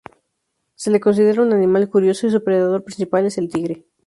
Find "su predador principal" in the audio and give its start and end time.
2.31-3.27